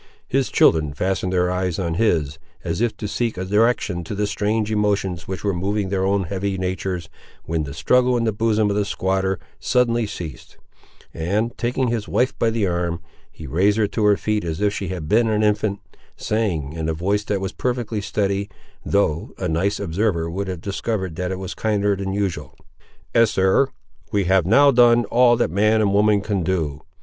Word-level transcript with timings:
His 0.27 0.49
children 0.49 0.93
fastened 0.95 1.31
their 1.31 1.51
eyes 1.51 1.77
on 1.77 1.93
his, 1.93 2.39
as 2.63 2.81
if 2.81 2.97
to 2.97 3.07
seek 3.07 3.37
a 3.37 3.45
direction 3.45 4.03
to 4.05 4.15
the 4.15 4.25
strange 4.25 4.71
emotions 4.71 5.27
which 5.27 5.43
were 5.43 5.53
moving 5.53 5.89
their 5.89 6.03
own 6.07 6.23
heavy 6.23 6.57
natures, 6.57 7.07
when 7.43 7.65
the 7.65 7.73
struggle 7.75 8.17
in 8.17 8.23
the 8.23 8.31
bosom 8.31 8.71
of 8.71 8.75
the 8.75 8.83
squatter 8.83 9.37
suddenly 9.59 10.07
ceased, 10.07 10.57
and, 11.13 11.55
taking 11.55 11.89
his 11.89 12.07
wife 12.07 12.35
by 12.39 12.49
the 12.49 12.65
arm, 12.65 12.99
he 13.31 13.45
raised 13.45 13.77
her 13.77 13.85
to 13.89 14.03
her 14.05 14.17
feet 14.17 14.43
as 14.43 14.59
if 14.59 14.73
she 14.73 14.87
had 14.87 15.07
been 15.07 15.27
an 15.29 15.43
infant, 15.43 15.79
saying, 16.17 16.73
in 16.73 16.89
a 16.89 16.93
voice 16.95 17.23
that 17.25 17.39
was 17.39 17.51
perfectly 17.51 18.01
steady, 18.01 18.49
though 18.83 19.35
a 19.37 19.47
nice 19.47 19.79
observer 19.79 20.27
would 20.31 20.47
have 20.47 20.61
discovered 20.61 21.15
that 21.15 21.31
it 21.31 21.37
was 21.37 21.53
kinder 21.53 21.95
than 21.95 22.11
usual— 22.11 22.55
"Eester, 23.13 23.67
we 24.11 24.23
have 24.23 24.47
now 24.47 24.71
done 24.71 25.05
all 25.11 25.35
that 25.35 25.51
man 25.51 25.79
and 25.79 25.93
woman 25.93 26.21
can 26.21 26.41
do. 26.41 26.81